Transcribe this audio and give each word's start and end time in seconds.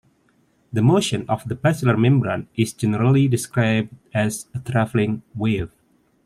The 0.73 0.81
motion 0.81 1.27
of 1.29 1.47
the 1.47 1.53
basilar 1.53 1.95
membrane 1.95 2.47
is 2.55 2.73
generally 2.73 3.27
described 3.27 3.93
as 4.15 4.47
a 4.51 4.57
traveling 4.57 5.21
wave. 5.35 5.69